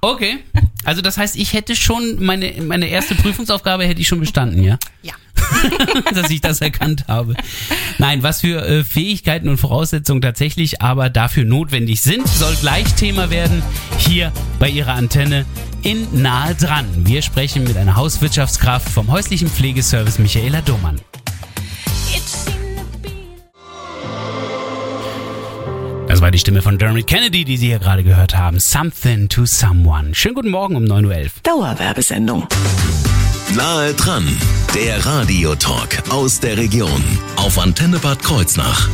Okay. 0.00 0.38
Also 0.84 1.02
das 1.02 1.18
heißt, 1.18 1.36
ich 1.36 1.52
hätte 1.52 1.74
schon 1.76 2.22
meine 2.24 2.52
meine 2.62 2.86
erste 2.88 3.14
Prüfungsaufgabe 3.14 3.84
hätte 3.84 4.00
ich 4.00 4.08
schon 4.08 4.20
bestanden, 4.20 4.62
ja? 4.62 4.78
Ja. 5.02 5.14
dass 6.14 6.30
ich 6.30 6.40
das 6.40 6.60
erkannt 6.60 7.06
habe. 7.08 7.34
Nein, 7.98 8.22
was 8.22 8.40
für 8.42 8.64
äh, 8.64 8.84
Fähigkeiten 8.84 9.48
und 9.48 9.56
Voraussetzungen 9.58 10.20
tatsächlich 10.22 10.80
aber 10.80 11.10
dafür 11.10 11.44
notwendig 11.44 12.02
sind, 12.02 12.26
soll 12.28 12.54
gleich 12.60 12.94
Thema 12.94 13.30
werden 13.30 13.62
hier 13.98 14.32
bei 14.58 14.68
Ihrer 14.68 14.94
Antenne 14.94 15.44
in 15.82 16.22
Nahe 16.22 16.54
dran. 16.54 16.86
Wir 16.96 17.22
sprechen 17.22 17.64
mit 17.64 17.76
einer 17.76 17.96
Hauswirtschaftskraft 17.96 18.88
vom 18.88 19.10
häuslichen 19.10 19.48
Pflegeservice 19.48 20.18
Michaela 20.18 20.60
Domann. 20.60 21.00
Das 26.08 26.20
war 26.20 26.32
die 26.32 26.38
Stimme 26.40 26.60
von 26.60 26.76
Dermot 26.76 27.06
Kennedy, 27.06 27.44
die 27.44 27.56
Sie 27.56 27.68
hier 27.68 27.78
gerade 27.78 28.02
gehört 28.02 28.36
haben. 28.36 28.58
Something 28.58 29.28
to 29.28 29.46
Someone. 29.46 30.14
Schönen 30.14 30.34
guten 30.34 30.50
Morgen 30.50 30.74
um 30.74 30.82
9.11 30.84 31.24
Uhr. 31.24 31.30
Dauerwerbesendung. 31.44 32.48
Nahe 33.54 33.94
dran, 33.94 34.26
der 34.74 35.06
Radiotalk 35.06 36.02
aus 36.10 36.40
der 36.40 36.56
Region 36.56 37.04
auf 37.36 37.58
Antenne 37.58 37.98
Bad 37.98 38.22
Kreuznach. 38.22 38.88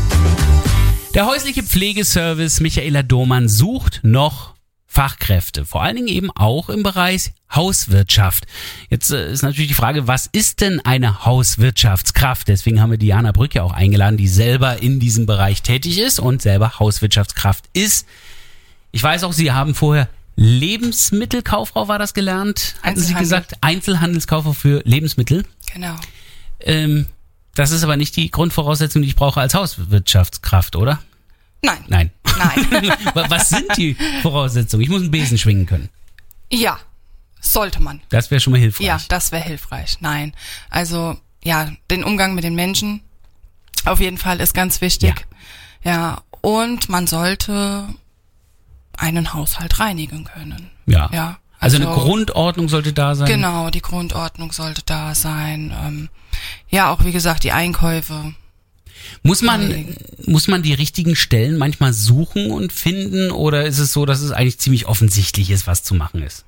Der 1.14 1.26
häusliche 1.26 1.62
Pflegeservice 1.62 2.60
Michaela 2.60 3.02
Domann 3.02 3.48
sucht 3.48 4.00
noch 4.02 4.55
Fachkräfte, 4.96 5.66
vor 5.66 5.82
allen 5.82 5.96
Dingen 5.96 6.08
eben 6.08 6.30
auch 6.30 6.70
im 6.70 6.82
Bereich 6.82 7.34
Hauswirtschaft. 7.54 8.46
Jetzt 8.88 9.10
äh, 9.10 9.30
ist 9.30 9.42
natürlich 9.42 9.68
die 9.68 9.74
Frage, 9.74 10.08
was 10.08 10.26
ist 10.26 10.62
denn 10.62 10.80
eine 10.80 11.26
Hauswirtschaftskraft? 11.26 12.48
Deswegen 12.48 12.80
haben 12.80 12.92
wir 12.92 12.96
Diana 12.96 13.32
Brücke 13.32 13.62
auch 13.62 13.74
eingeladen, 13.74 14.16
die 14.16 14.26
selber 14.26 14.80
in 14.80 14.98
diesem 14.98 15.26
Bereich 15.26 15.60
tätig 15.60 15.98
ist 15.98 16.18
und 16.18 16.40
selber 16.40 16.78
Hauswirtschaftskraft 16.78 17.66
ist. 17.74 18.06
Ich 18.90 19.02
weiß 19.02 19.24
auch, 19.24 19.34
Sie 19.34 19.52
haben 19.52 19.74
vorher 19.74 20.08
Lebensmittelkauffrau 20.36 21.88
war 21.88 21.98
das 21.98 22.14
gelernt, 22.14 22.76
hatten 22.82 22.98
Sie 22.98 23.12
gesagt, 23.12 23.52
Einzelhandelskauffrau 23.60 24.54
für 24.54 24.80
Lebensmittel. 24.86 25.44
Genau. 25.74 25.96
Ähm, 26.60 27.06
das 27.54 27.70
ist 27.70 27.82
aber 27.82 27.98
nicht 27.98 28.16
die 28.16 28.30
Grundvoraussetzung, 28.30 29.02
die 29.02 29.08
ich 29.08 29.16
brauche 29.16 29.42
als 29.42 29.52
Hauswirtschaftskraft, 29.52 30.74
oder? 30.74 31.00
Nein. 31.62 31.84
Nein. 31.88 32.10
Nein. 32.38 32.66
Wa- 33.14 33.26
Was 33.28 33.48
sind 33.50 33.76
die 33.76 33.96
Voraussetzungen? 34.22 34.82
Ich 34.82 34.88
muss 34.88 35.02
einen 35.02 35.10
Besen 35.10 35.38
schwingen 35.38 35.66
können. 35.66 35.88
ja, 36.50 36.78
sollte 37.40 37.80
man. 37.82 38.00
Das 38.08 38.30
wäre 38.30 38.40
schon 38.40 38.52
mal 38.52 38.58
hilfreich. 38.60 38.86
Ja, 38.86 38.98
das 39.08 39.30
wäre 39.32 39.42
hilfreich. 39.44 39.98
Nein. 40.00 40.32
Also, 40.70 41.16
ja, 41.44 41.70
den 41.90 42.02
Umgang 42.04 42.34
mit 42.34 42.44
den 42.44 42.54
Menschen 42.54 43.00
auf 43.84 44.00
jeden 44.00 44.18
Fall 44.18 44.40
ist 44.40 44.52
ganz 44.54 44.80
wichtig. 44.80 45.26
Ja. 45.84 46.22
und 46.40 46.88
man 46.88 47.06
sollte 47.06 47.86
einen 48.96 49.32
Haushalt 49.34 49.78
reinigen 49.78 50.24
können. 50.24 50.70
Ja. 50.86 51.08
Ja. 51.12 51.38
Also, 51.60 51.76
eine 51.76 51.86
Grundordnung 51.86 52.68
sollte 52.68 52.92
da 52.92 53.14
sein. 53.14 53.28
Genau, 53.28 53.70
die 53.70 53.80
Grundordnung 53.80 54.52
sollte 54.52 54.82
da 54.84 55.14
sein. 55.14 55.72
Ähm, 55.84 56.08
ja, 56.68 56.90
auch 56.90 57.04
wie 57.04 57.12
gesagt, 57.12 57.44
die 57.44 57.52
Einkäufe. 57.52 58.34
Muss 59.22 59.42
man, 59.42 59.96
muss 60.26 60.48
man 60.48 60.62
die 60.62 60.74
richtigen 60.74 61.16
Stellen 61.16 61.58
manchmal 61.58 61.92
suchen 61.92 62.50
und 62.50 62.72
finden 62.72 63.30
oder 63.30 63.66
ist 63.66 63.78
es 63.78 63.92
so, 63.92 64.06
dass 64.06 64.20
es 64.20 64.30
eigentlich 64.32 64.58
ziemlich 64.58 64.86
offensichtlich 64.86 65.50
ist, 65.50 65.66
was 65.66 65.82
zu 65.82 65.94
machen 65.94 66.22
ist? 66.22 66.44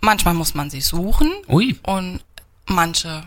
Manchmal 0.00 0.34
muss 0.34 0.54
man 0.54 0.70
sie 0.70 0.80
suchen 0.80 1.30
Ui, 1.48 1.76
und 1.82 2.20
manche 2.66 3.24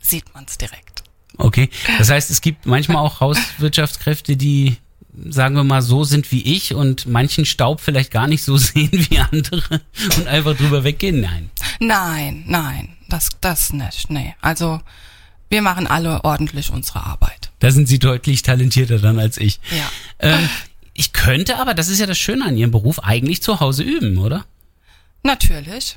sieht 0.00 0.32
man 0.34 0.44
es 0.48 0.58
direkt. 0.58 1.02
okay. 1.38 1.70
Das 1.98 2.10
heißt, 2.10 2.30
es 2.30 2.40
gibt 2.40 2.66
manchmal 2.66 2.98
auch 2.98 3.20
Hauswirtschaftskräfte, 3.20 4.36
die, 4.36 4.76
sagen 5.28 5.54
wir 5.54 5.64
mal, 5.64 5.82
so 5.82 6.04
sind 6.04 6.30
wie 6.32 6.42
ich 6.42 6.74
und 6.74 7.06
manchen 7.06 7.44
Staub 7.44 7.80
vielleicht 7.80 8.10
gar 8.10 8.26
nicht 8.26 8.42
so 8.42 8.56
sehen 8.58 8.90
wie 8.92 9.18
andere 9.18 9.80
und 10.16 10.26
einfach 10.26 10.56
drüber 10.56 10.82
weggehen. 10.84 11.20
Nein. 11.20 11.50
Nein, 11.80 12.44
nein, 12.46 12.96
das, 13.08 13.30
das 13.40 13.72
nicht, 13.72 14.10
nee. 14.10 14.34
Also, 14.40 14.80
wir 15.50 15.62
machen 15.62 15.86
alle 15.86 16.24
ordentlich 16.24 16.70
unsere 16.70 17.04
Arbeit. 17.04 17.50
Da 17.60 17.70
sind 17.70 17.88
sie 17.88 17.98
deutlich 17.98 18.42
talentierter 18.42 18.98
dann 18.98 19.18
als 19.18 19.38
ich. 19.38 19.60
Ja. 19.70 19.90
Ähm, 20.18 20.48
ich 20.94 21.12
könnte 21.12 21.58
aber, 21.58 21.74
das 21.74 21.88
ist 21.88 21.98
ja 21.98 22.06
das 22.06 22.18
Schöne 22.18 22.44
an 22.44 22.56
Ihrem 22.56 22.70
Beruf, 22.70 23.00
eigentlich 23.00 23.42
zu 23.42 23.60
Hause 23.60 23.82
üben, 23.82 24.18
oder? 24.18 24.44
Natürlich. 25.22 25.96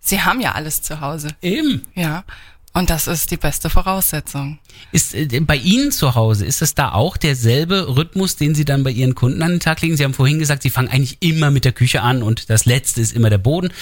Sie 0.00 0.20
haben 0.22 0.40
ja 0.40 0.52
alles 0.52 0.82
zu 0.82 1.00
Hause. 1.00 1.28
Eben. 1.42 1.82
Ja. 1.94 2.24
Und 2.72 2.88
das 2.88 3.08
ist 3.08 3.30
die 3.32 3.36
beste 3.36 3.68
Voraussetzung. 3.68 4.58
Ist 4.92 5.14
äh, 5.14 5.26
bei 5.40 5.56
Ihnen 5.56 5.90
zu 5.90 6.14
Hause, 6.14 6.46
ist 6.46 6.62
das 6.62 6.74
da 6.74 6.92
auch 6.92 7.16
derselbe 7.16 7.96
Rhythmus, 7.96 8.36
den 8.36 8.54
Sie 8.54 8.64
dann 8.64 8.84
bei 8.84 8.90
Ihren 8.90 9.16
Kunden 9.16 9.42
an 9.42 9.50
den 9.50 9.60
Tag 9.60 9.80
legen? 9.80 9.96
Sie 9.96 10.04
haben 10.04 10.14
vorhin 10.14 10.38
gesagt, 10.38 10.62
Sie 10.62 10.70
fangen 10.70 10.88
eigentlich 10.88 11.18
immer 11.20 11.50
mit 11.50 11.64
der 11.64 11.72
Küche 11.72 12.02
an 12.02 12.22
und 12.22 12.48
das 12.48 12.66
Letzte 12.66 13.00
ist 13.00 13.12
immer 13.12 13.28
der 13.28 13.38
Boden. 13.38 13.72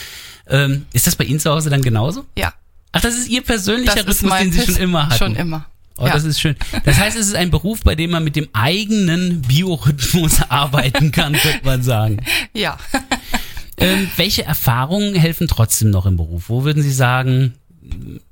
Ähm, 0.47 0.87
ist 0.95 1.07
das 1.07 1.17
bei 1.17 1.25
Ihnen 1.25 1.39
zu 1.39 1.51
Hause 1.51 1.69
dann 1.69 1.83
genauso? 1.83 2.25
Ja. 2.39 2.55
Ach, 2.93 3.01
das 3.01 3.17
ist 3.17 3.29
Ihr 3.29 3.43
persönlicher 3.43 4.03
Das 4.03 4.23
Rhythmus, 4.23 4.39
den 4.39 4.53
Sie 4.53 4.63
schon 4.63 4.77
immer 4.77 5.07
hatten. 5.07 5.19
Schon 5.19 5.37
immer. 5.37 5.67
Oh, 5.99 6.07
ja. 6.07 6.13
das 6.13 6.25
ist 6.25 6.41
schön. 6.41 6.55
Das 6.85 6.97
heißt, 6.97 7.19
es 7.19 7.27
ist 7.27 7.35
ein 7.35 7.51
Beruf, 7.51 7.81
bei 7.83 7.97
dem 7.97 8.11
man 8.11 8.23
mit 8.23 8.37
dem 8.37 8.49
eigenen 8.53 9.43
Biorhythmus 9.43 10.43
arbeiten 10.49 11.11
kann, 11.11 11.33
könnte 11.33 11.61
man 11.65 11.83
sagen. 11.83 12.19
ja. 12.55 12.79
Ähm, 13.77 14.09
welche 14.17 14.45
Erfahrungen 14.45 15.15
helfen 15.17 15.49
trotzdem 15.49 15.91
noch 15.91 16.07
im 16.07 16.17
Beruf? 16.17 16.49
Wo 16.49 16.65
würden 16.65 16.83
Sie 16.83 16.93
sagen, 16.93 17.55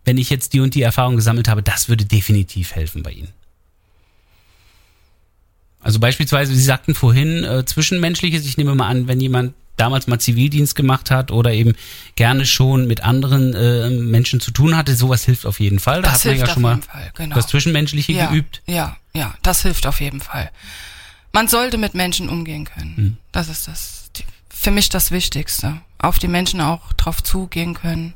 wenn 0.05 0.17
ich 0.17 0.31
jetzt 0.31 0.53
die 0.53 0.61
und 0.61 0.75
die 0.75 0.83
Erfahrung 0.83 1.17
gesammelt 1.17 1.49
habe, 1.49 1.63
das 1.63 1.89
würde 1.89 2.05
definitiv 2.05 2.75
helfen 2.75 3.03
bei 3.03 3.13
Ihnen? 3.13 3.33
Also 5.81 5.99
beispielsweise, 5.99 6.55
Sie 6.55 6.63
sagten 6.63 6.95
vorhin 6.95 7.45
äh, 7.45 7.65
zwischenmenschliches, 7.65 8.45
ich 8.47 8.57
nehme 8.57 8.75
mal 8.75 8.89
an, 8.89 9.09
wenn 9.09 9.21
jemand 9.21 9.55
damals 9.77 10.07
mal 10.07 10.19
Zivildienst 10.19 10.75
gemacht 10.75 11.11
hat 11.11 11.31
oder 11.31 11.53
eben 11.53 11.75
gerne 12.15 12.47
schon 12.47 12.87
mit 12.87 13.03
anderen 13.03 13.55
äh, 13.55 13.91
Menschen 13.91 14.41
zu 14.41 14.51
tun 14.51 14.77
hatte, 14.77 14.97
sowas 14.97 15.25
hilft 15.25 15.47
auf 15.47 15.61
jeden 15.61 15.79
Fall. 15.79 16.03
Da 16.03 16.11
Das 16.11 16.19
hat 16.21 16.25
man 16.25 16.35
hilft 16.35 16.41
ja 16.41 16.47
auf 16.47 16.55
schon 16.55 16.63
mal 16.63 16.83
Fall, 16.83 17.13
genau. 17.17 17.35
das 17.35 17.47
Zwischenmenschliche 17.47 18.13
ja, 18.13 18.27
geübt. 18.27 18.63
Ja, 18.67 18.97
ja, 19.15 19.35
das 19.43 19.63
hilft 19.63 19.87
auf 19.87 20.01
jeden 20.01 20.21
Fall. 20.21 20.51
Man 21.33 21.49
sollte 21.49 21.79
mit 21.79 21.95
Menschen 21.95 22.29
umgehen 22.29 22.65
können. 22.65 22.97
Hm. 22.97 23.17
Das 23.33 23.49
ist 23.49 23.69
das, 23.69 24.11
die, 24.17 24.25
für 24.49 24.71
mich 24.71 24.89
das 24.89 25.11
Wichtigste. 25.11 25.81
Auf 25.99 26.19
die 26.19 26.29
Menschen 26.29 26.61
auch 26.61 26.93
drauf 26.95 27.23
zugehen 27.23 27.75
können. 27.75 28.15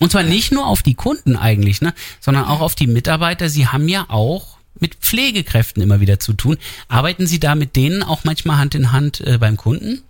Und 0.00 0.12
zwar 0.12 0.22
nicht 0.22 0.50
nur 0.50 0.66
auf 0.66 0.82
die 0.82 0.94
Kunden 0.94 1.36
eigentlich, 1.36 1.80
ne, 1.82 1.92
sondern 2.20 2.44
auch 2.44 2.60
auf 2.60 2.74
die 2.74 2.86
Mitarbeiter. 2.86 3.48
Sie 3.48 3.66
haben 3.66 3.88
ja 3.88 4.06
auch 4.08 4.58
mit 4.78 4.94
Pflegekräften 4.96 5.82
immer 5.82 6.00
wieder 6.00 6.18
zu 6.18 6.32
tun. 6.32 6.56
Arbeiten 6.88 7.26
Sie 7.26 7.38
da 7.38 7.54
mit 7.54 7.76
denen 7.76 8.02
auch 8.02 8.24
manchmal 8.24 8.58
Hand 8.58 8.74
in 8.74 8.92
Hand 8.92 9.20
äh, 9.20 9.38
beim 9.38 9.56
Kunden? 9.56 10.02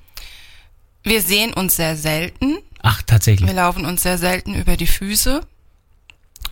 Wir 1.02 1.22
sehen 1.22 1.52
uns 1.52 1.76
sehr 1.76 1.96
selten. 1.96 2.58
Ach, 2.82 3.02
tatsächlich. 3.02 3.48
Wir 3.48 3.56
laufen 3.56 3.84
uns 3.84 4.02
sehr 4.02 4.18
selten 4.18 4.54
über 4.54 4.76
die 4.76 4.86
Füße. 4.86 5.42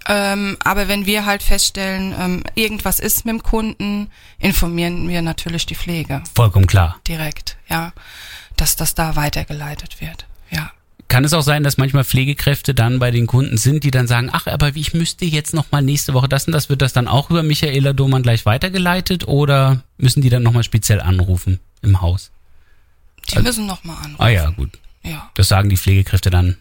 Ähm, 0.09 0.57
aber 0.65 0.89
wenn 0.89 1.05
wir 1.05 1.27
halt 1.27 1.43
feststellen, 1.43 2.15
ähm, 2.19 2.43
irgendwas 2.55 2.99
ist 2.99 3.27
mit 3.27 3.35
dem 3.35 3.43
Kunden, 3.43 4.11
informieren 4.39 5.09
wir 5.09 5.21
natürlich 5.21 5.67
die 5.67 5.75
Pflege 5.75 6.23
Vollkommen 6.35 6.67
klar. 6.67 6.99
direkt, 7.07 7.59
ja, 7.69 7.93
dass 8.57 8.77
das 8.77 8.95
da 8.95 9.17
weitergeleitet 9.17 10.01
wird, 10.01 10.27
ja. 10.51 10.71
Kann 11.09 11.25
es 11.25 11.33
auch 11.33 11.43
sein, 11.43 11.63
dass 11.63 11.79
manchmal 11.79 12.05
Pflegekräfte 12.05 12.75
dann 12.75 12.99
bei 12.99 13.11
den 13.11 13.27
Kunden 13.27 13.57
sind, 13.57 13.83
die 13.83 13.91
dann 13.91 14.07
sagen, 14.07 14.29
ach, 14.31 14.47
aber 14.47 14.77
ich 14.77 14.93
müsste 14.93 15.25
jetzt 15.25 15.55
noch 15.55 15.73
mal 15.73 15.81
nächste 15.81 16.13
Woche 16.13 16.29
das 16.29 16.47
und 16.47 16.53
das, 16.53 16.69
wird 16.69 16.83
das 16.83 16.93
dann 16.93 17.09
auch 17.09 17.31
über 17.31 17.43
Michaela 17.43 17.95
Domann 17.95 18.23
gleich 18.23 18.45
weitergeleitet 18.45 19.27
oder 19.27 19.83
müssen 19.97 20.21
die 20.21 20.29
dann 20.29 20.43
noch 20.43 20.53
mal 20.53 20.65
speziell 20.65 21.01
anrufen 21.01 21.61
im 21.81 22.03
Haus? 22.03 22.31
Die 23.33 23.39
müssen 23.41 23.67
noch 23.67 23.85
mal 23.85 23.95
anrufen. 23.95 24.17
Ah 24.19 24.29
ja, 24.29 24.51
gut. 24.51 24.79
Ja, 25.03 25.31
Das 25.35 25.49
sagen 25.49 25.69
die 25.69 25.77
Pflegekräfte 25.77 26.31
dann 26.31 26.57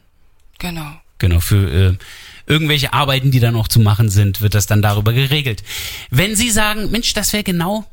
genau. 0.60 0.92
Genau, 1.20 1.40
für 1.40 1.72
äh, 1.72 1.98
irgendwelche 2.46 2.94
Arbeiten, 2.94 3.32
die 3.32 3.40
da 3.40 3.52
noch 3.52 3.68
zu 3.68 3.80
machen 3.80 4.10
sind, 4.10 4.42
wird 4.42 4.54
das 4.54 4.68
dann 4.68 4.82
darüber 4.84 5.14
geregelt. 5.14 5.64
Wenn 6.12 6.36
Sie 6.36 6.52
sagen, 6.52 6.92
Mensch, 6.92 7.14
das 7.14 7.34
wäre 7.34 7.44
genau 7.44 7.86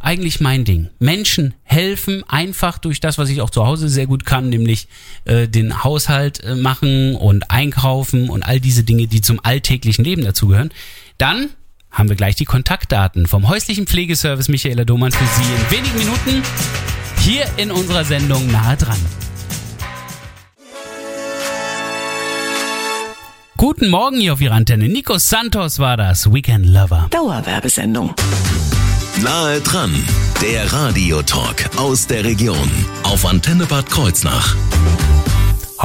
eigentlich 0.00 0.40
mein 0.40 0.64
Ding. 0.64 0.90
Menschen 1.00 1.54
helfen 1.64 2.22
einfach 2.28 2.78
durch 2.78 3.00
das, 3.00 3.18
was 3.18 3.30
ich 3.30 3.40
auch 3.40 3.50
zu 3.50 3.66
Hause 3.66 3.88
sehr 3.88 4.06
gut 4.06 4.24
kann, 4.24 4.48
nämlich 4.48 4.86
äh, 5.24 5.48
den 5.48 5.82
Haushalt 5.82 6.42
äh, 6.44 6.54
machen 6.54 7.16
und 7.16 7.50
einkaufen 7.50 8.30
und 8.30 8.44
all 8.44 8.60
diese 8.60 8.84
Dinge, 8.84 9.08
die 9.08 9.20
zum 9.20 9.40
alltäglichen 9.42 10.04
Leben 10.04 10.22
dazugehören. 10.22 10.70
Dann 11.18 11.50
haben 11.90 12.08
wir 12.08 12.16
gleich 12.16 12.36
die 12.36 12.44
Kontaktdaten 12.44 13.26
vom 13.26 13.48
häuslichen 13.48 13.86
Pflegeservice 13.86 14.48
Michaela 14.48 14.84
Domann 14.84 15.10
für 15.10 15.24
Sie 15.24 15.42
in 15.42 15.78
wenigen 15.78 15.98
Minuten 15.98 16.42
hier 17.28 17.46
in 17.58 17.70
unserer 17.70 18.04
Sendung 18.04 18.50
nahe 18.50 18.76
dran. 18.76 18.96
Guten 23.58 23.90
Morgen 23.90 24.18
hier 24.18 24.32
auf 24.32 24.40
Ihrer 24.40 24.54
Antenne. 24.54 24.88
Nico 24.88 25.18
Santos 25.18 25.78
war 25.78 25.98
das, 25.98 26.32
Weekend 26.32 26.64
Lover. 26.64 27.08
Dauerwerbesendung. 27.10 28.14
Nahe 29.22 29.60
dran, 29.60 29.92
der 30.40 30.72
Radiotalk 30.72 31.68
aus 31.76 32.06
der 32.06 32.24
Region 32.24 32.70
auf 33.02 33.26
Antenne 33.26 33.66
Bad 33.66 33.90
Kreuznach. 33.90 34.56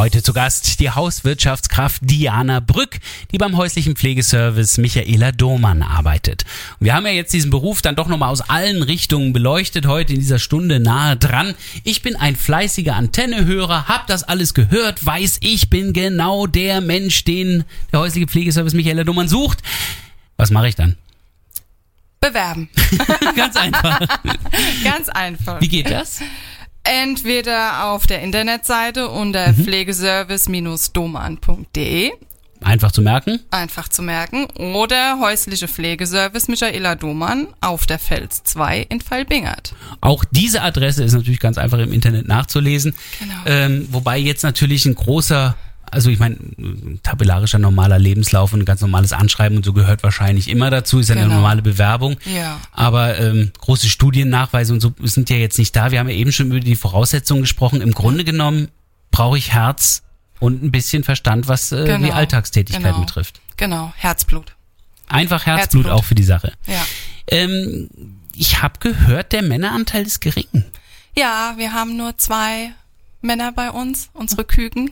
Heute 0.04 0.22
zu 0.22 0.34
Gast 0.34 0.82
die 0.82 0.90
Hauswirtschaftskraft 0.90 2.02
Diana 2.04 2.60
Brück, 2.60 3.00
die 3.32 3.38
beim 3.38 3.56
häuslichen 3.56 3.96
Pflegeservice 3.96 4.78
Michaela 4.78 5.32
Domann 5.32 5.82
arbeitet. 5.82 6.44
Und 6.78 6.88
wir 6.88 6.94
haben 6.94 7.06
ja 7.06 7.14
jetzt 7.14 7.32
diesen 7.32 7.50
Beruf 7.50 7.82
dann 7.82 7.96
doch 7.96 8.10
nochmal 8.10 8.28
aus 8.30 8.42
allen 8.42 8.84
Richtungen 8.84 9.32
beleuchtet, 9.32 9.86
heute 9.86 10.12
in 10.12 10.20
dieser 10.20 10.40
Stunde 10.40 10.82
nahe 10.82 11.16
dran. 11.16 11.56
Ich 11.86 12.02
bin 12.02 12.18
ein 12.18 12.36
fleißiger 12.36 12.98
Antennehörer, 12.98 13.88
hab 13.88 14.08
das 14.08 14.24
alles 14.24 14.54
gehört, 14.54 15.06
weiß, 15.06 15.38
ich 15.40 15.70
bin 15.70 15.94
genau 15.94 16.48
der 16.48 16.82
Mensch, 16.82 17.24
den 17.24 17.64
der 17.94 18.02
häusliche 18.02 18.28
Pflegeservice 18.28 18.74
Michaela 18.74 19.06
Domann 19.06 19.30
sucht. 19.30 19.60
Was 20.36 20.52
mache 20.52 20.68
ich 20.68 20.76
dann? 20.76 20.98
Bewerben. 22.20 22.68
Ganz 23.38 23.56
einfach. 23.56 24.02
Ganz 24.84 25.08
einfach. 25.08 25.62
Wie 25.62 25.70
geht 25.70 25.90
das? 25.90 26.20
Entweder 26.84 27.86
auf 27.86 28.06
der 28.08 28.22
Internetseite 28.22 29.08
unter 29.10 29.54
Mhm. 29.54 29.64
pflegeservice-doman.de, 29.64 32.12
Einfach 32.62 32.92
zu 32.94 33.02
merken. 33.02 33.40
einfach 33.52 33.90
zu 33.90 34.02
merken, 34.02 34.46
oder 34.74 35.20
häusliche 35.20 35.68
Pflegeservice 35.68 36.48
Michaela 36.48 36.96
Domann 36.96 37.48
auf 37.60 37.86
der 37.86 38.00
Fels 38.00 38.44
2 38.44 38.86
in 38.90 39.02
Fallbingert. 39.02 39.74
Auch 40.00 40.24
diese 40.32 40.62
Adresse 40.62 41.04
ist 41.04 41.12
natürlich 41.14 41.42
ganz 41.42 41.58
einfach 41.58 41.80
im 41.80 41.92
Internet 41.92 42.26
nachzulesen. 42.28 42.96
Genau. 43.20 43.34
Ähm, 43.46 43.88
wobei 43.92 44.18
jetzt 44.18 44.44
natürlich 44.44 44.86
ein 44.86 44.96
großer 44.96 45.58
also 45.94 46.10
ich 46.10 46.20
meine, 46.20 46.36
tabellarischer 47.04 47.60
normaler 47.60 47.98
Lebenslauf 48.00 48.52
und 48.54 48.62
ein 48.62 48.66
ganz 48.66 48.82
normales 48.82 49.14
Anschreiben 49.14 49.58
und 49.58 49.64
so 49.66 49.74
gehört 49.74 50.04
wahrscheinlich 50.04 50.48
immer 50.50 50.70
dazu, 50.70 51.00
ist 51.00 51.10
ja 51.10 51.16
eine 51.16 51.24
Genau. 51.26 51.36
normale 51.36 51.62
Bewerbung. 51.62 52.18
Ja. 52.26 52.60
Aber 52.72 53.18
ähm, 53.20 53.52
große 53.60 53.88
Studiennachweise 53.90 54.74
und 54.74 54.80
so 54.82 54.94
sind 55.04 55.30
ja 55.30 55.38
jetzt 55.38 55.58
nicht 55.58 55.76
da. 55.76 55.92
Wir 55.92 56.00
haben 56.00 56.10
ja 56.10 56.16
eben 56.16 56.32
schon 56.32 56.48
über 56.48 56.60
die 56.60 56.76
Voraussetzungen 56.76 57.42
gesprochen. 57.42 57.82
Im 57.82 57.92
Grunde 57.94 58.24
genommen 58.24 58.68
brauche 59.12 59.38
ich 59.38 59.54
Herz 59.54 60.04
und 60.40 60.64
ein 60.64 60.72
bisschen 60.72 61.04
Verstand, 61.04 61.48
was 61.48 61.72
äh, 61.72 61.86
die 61.86 61.92
Genau. 61.92 62.14
Alltagstätigkeit 62.14 62.84
Genau. 62.84 63.00
betrifft. 63.06 63.40
Genau, 63.58 63.94
Herzblut. 63.96 64.56
Einfach 65.08 65.46
Herzblut, 65.46 65.86
Herzblut. 65.86 66.00
auch 66.00 66.04
für 66.04 66.16
die 66.16 66.24
Sache. 66.24 66.52
Ja. 66.68 66.86
Ähm, 67.28 67.90
ich 68.36 68.62
habe 68.62 68.80
gehört, 68.80 69.32
der 69.32 69.44
Männeranteil 69.44 70.06
ist 70.06 70.20
gering. 70.22 70.48
Ja, 71.16 71.54
wir 71.58 71.74
haben 71.74 71.96
nur 71.96 72.18
zwei 72.18 72.72
Männer 73.22 73.52
bei 73.52 73.70
uns, 73.70 74.10
unsere 74.14 74.44
Küken 74.44 74.92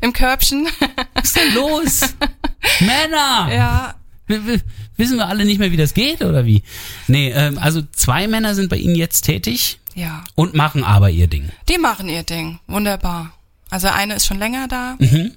im 0.00 0.12
Körbchen. 0.12 0.68
Was 1.14 1.24
ist 1.24 1.36
denn 1.36 1.54
los? 1.54 2.00
Männer! 2.80 3.48
ja, 3.52 3.94
W- 4.26 4.60
Wissen 4.96 5.16
wir 5.16 5.26
alle 5.28 5.44
nicht 5.44 5.58
mehr, 5.58 5.72
wie 5.72 5.76
das 5.78 5.94
geht 5.94 6.20
oder 6.22 6.44
wie? 6.44 6.62
Nee, 7.08 7.30
ähm, 7.30 7.58
also 7.58 7.80
zwei 7.92 8.28
Männer 8.28 8.54
sind 8.54 8.68
bei 8.68 8.76
Ihnen 8.76 8.94
jetzt 8.94 9.22
tätig 9.22 9.78
ja. 9.94 10.22
und 10.34 10.54
machen 10.54 10.84
aber 10.84 11.08
ihr 11.10 11.26
Ding. 11.26 11.48
Die 11.70 11.78
machen 11.78 12.08
ihr 12.08 12.22
Ding. 12.22 12.60
Wunderbar. 12.66 13.32
Also 13.70 13.88
eine 13.88 14.14
ist 14.14 14.26
schon 14.26 14.38
länger 14.38 14.68
da. 14.68 14.96
Mhm. 14.98 15.32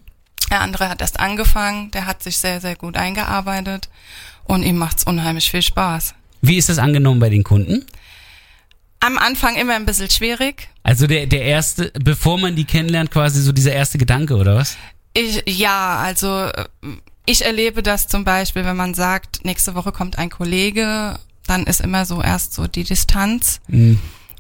Der 0.52 0.60
andere 0.62 0.90
hat 0.90 1.00
erst 1.02 1.20
angefangen. 1.22 1.92
Der 1.92 2.06
hat 2.06 2.22
sich 2.24 2.38
sehr, 2.38 2.60
sehr 2.60 2.75
gut 2.75 2.98
eingearbeitet. 2.98 3.88
Und 4.44 4.63
ihm 4.63 4.78
macht's 4.78 5.06
unheimlich 5.06 5.50
viel 5.50 5.62
Spaß. 5.62 6.13
Wie 6.42 6.58
ist 6.58 6.68
das 6.68 6.78
angenommen 6.78 7.22
bei 7.22 7.30
den 7.30 7.44
Kunden? 7.44 7.86
Am 9.04 9.18
Anfang 9.18 9.58
immer 9.58 9.76
ein 9.76 9.86
bisschen 9.86 10.10
schwierig. 10.10 10.70
Also 10.82 11.08
der, 11.08 11.28
der 11.28 11.42
erste, 11.42 11.92
bevor 12.02 12.40
man 12.40 12.56
die 12.56 12.64
kennenlernt, 12.64 13.12
quasi 13.12 13.42
so 13.42 13.52
dieser 13.52 13.74
erste 13.74 13.98
Gedanke, 13.98 14.38
oder 14.38 14.56
was? 14.56 14.78
Ich, 15.14 15.44
ja, 15.46 15.98
also 15.98 16.46
äh, 16.46 16.66
ich 17.26 17.44
erlebe 17.44 17.84
das 17.84 18.08
zum 18.08 18.24
Beispiel, 18.24 18.64
wenn 18.64 18.78
man 18.78 18.94
sagt, 18.94 19.44
nächste 19.44 19.76
Woche 19.76 19.92
kommt 19.92 20.18
ein 20.18 20.30
Kollege, 20.30 21.20
dann 21.46 21.66
ist 21.66 21.82
immer 21.82 22.06
so 22.06 22.22
erst 22.22 22.54
so 22.54 22.66
die 22.68 22.86
Distanz. 22.86 23.60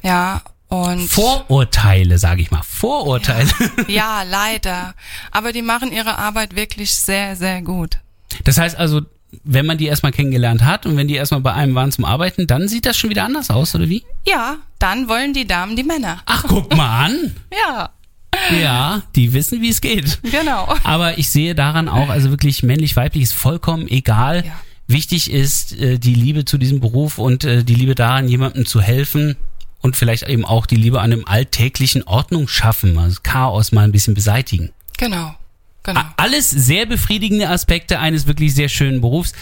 Ja, 0.01 0.41
und 0.69 1.09
Vorurteile, 1.09 2.17
sage 2.17 2.41
ich 2.41 2.49
mal. 2.49 2.63
Vorurteile. 2.63 3.51
ja, 3.87 4.23
leider. 4.29 4.95
Aber 5.31 5.51
die 5.51 5.61
machen 5.61 5.91
ihre 5.91 6.17
Arbeit 6.17 6.55
wirklich 6.55 6.95
sehr, 6.95 7.35
sehr 7.35 7.61
gut. 7.61 7.97
Das 8.45 8.57
heißt 8.57 8.77
also, 8.77 9.01
wenn 9.43 9.65
man 9.65 9.77
die 9.77 9.85
erstmal 9.87 10.11
kennengelernt 10.11 10.63
hat 10.63 10.85
und 10.85 10.97
wenn 10.97 11.07
die 11.07 11.15
erstmal 11.15 11.41
bei 11.41 11.53
einem 11.53 11.75
waren 11.75 11.91
zum 11.91 12.05
Arbeiten, 12.05 12.47
dann 12.47 12.67
sieht 12.67 12.85
das 12.85 12.97
schon 12.97 13.09
wieder 13.09 13.23
anders 13.25 13.49
aus, 13.49 13.73
oder 13.75 13.89
wie? 13.89 14.03
Ja, 14.27 14.57
dann 14.79 15.07
wollen 15.09 15.33
die 15.33 15.45
Damen 15.47 15.75
die 15.75 15.83
Männer. 15.83 16.21
Ach, 16.25 16.43
guck 16.47 16.75
mal 16.75 17.05
an. 17.05 17.35
Ja, 17.51 17.89
Ja, 18.59 19.03
die 19.15 19.33
wissen, 19.33 19.61
wie 19.61 19.69
es 19.69 19.79
geht. 19.81 20.19
genau. 20.23 20.73
Aber 20.83 21.17
ich 21.17 21.29
sehe 21.29 21.53
daran 21.55 21.87
auch, 21.87 22.09
also 22.09 22.29
wirklich 22.31 22.63
männlich-weiblich 22.63 23.23
ist 23.23 23.33
vollkommen 23.33 23.87
egal. 23.87 24.43
Ja. 24.45 24.51
Wichtig 24.87 25.31
ist 25.31 25.79
äh, 25.79 25.97
die 25.99 26.13
Liebe 26.15 26.43
zu 26.43 26.57
diesem 26.57 26.79
Beruf 26.79 27.17
und 27.17 27.43
äh, 27.45 27.63
die 27.63 27.75
Liebe 27.75 27.95
daran, 27.95 28.27
jemandem 28.27 28.65
zu 28.65 28.81
helfen 28.81 29.37
und 29.81 29.95
vielleicht 29.95 30.27
eben 30.27 30.45
auch 30.45 30.65
die 30.65 30.75
Liebe 30.75 30.99
an 30.99 31.11
dem 31.11 31.27
alltäglichen 31.27 32.03
Ordnung 32.03 32.47
schaffen, 32.47 32.97
also 32.97 33.09
das 33.15 33.23
Chaos 33.23 33.71
mal 33.71 33.83
ein 33.83 33.91
bisschen 33.91 34.13
beseitigen. 34.13 34.71
Genau, 34.97 35.35
genau. 35.83 36.01
Alles 36.17 36.49
sehr 36.49 36.85
befriedigende 36.85 37.49
Aspekte 37.49 37.99
eines 37.99 38.27
wirklich 38.27 38.53
sehr 38.55 38.69
schönen 38.69 39.01
Berufs. 39.01 39.33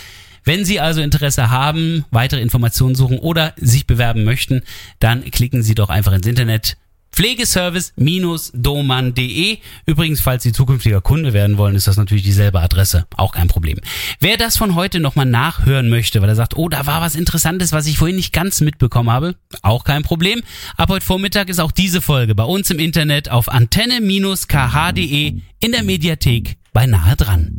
Wenn 0.43 0.65
Sie 0.65 0.79
also 0.79 1.01
Interesse 1.01 1.51
haben, 1.51 2.05
weitere 2.09 2.41
Informationen 2.41 2.95
suchen 2.95 3.19
oder 3.19 3.53
sich 3.57 3.85
bewerben 3.85 4.23
möchten, 4.23 4.63
dann 4.99 5.29
klicken 5.29 5.61
Sie 5.61 5.75
doch 5.75 5.89
einfach 5.89 6.13
ins 6.13 6.25
Internet 6.25 6.77
pflegeservice-domann.de. 7.11 9.57
Übrigens, 9.85 10.21
falls 10.21 10.43
Sie 10.43 10.53
zukünftiger 10.53 11.01
Kunde 11.01 11.33
werden 11.33 11.57
wollen, 11.57 11.75
ist 11.75 11.87
das 11.87 11.97
natürlich 11.97 12.23
dieselbe 12.23 12.61
Adresse. 12.61 13.07
Auch 13.17 13.33
kein 13.33 13.47
Problem. 13.47 13.79
Wer 14.19 14.37
das 14.37 14.57
von 14.57 14.75
heute 14.75 14.99
nochmal 14.99 15.25
nachhören 15.25 15.89
möchte, 15.89 16.21
weil 16.21 16.29
er 16.29 16.35
sagt, 16.35 16.55
oh, 16.57 16.69
da 16.69 16.85
war 16.85 17.01
was 17.01 17.15
Interessantes, 17.15 17.73
was 17.73 17.87
ich 17.87 17.97
vorhin 17.97 18.15
nicht 18.15 18.33
ganz 18.33 18.61
mitbekommen 18.61 19.09
habe, 19.09 19.35
auch 19.61 19.83
kein 19.83 20.03
Problem. 20.03 20.43
Ab 20.77 20.89
heute 20.89 21.05
Vormittag 21.05 21.49
ist 21.49 21.59
auch 21.59 21.71
diese 21.71 22.01
Folge 22.01 22.35
bei 22.35 22.43
uns 22.43 22.69
im 22.69 22.77
Internet 22.79 23.29
auf 23.29 23.49
antenne-kh.de 23.49 25.41
in 25.59 25.71
der 25.71 25.83
Mediathek 25.83 26.57
beinahe 26.73 27.15
dran. 27.15 27.57